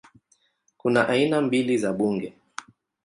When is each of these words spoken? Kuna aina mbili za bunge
Kuna 0.77 1.07
aina 1.07 1.41
mbili 1.41 1.77
za 1.77 1.93
bunge 1.93 2.33